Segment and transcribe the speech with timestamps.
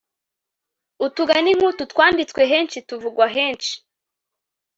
[1.05, 3.73] utugani nk'utu twanditswe henshi, tuvugwa henshi